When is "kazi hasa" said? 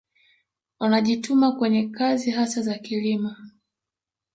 1.89-2.61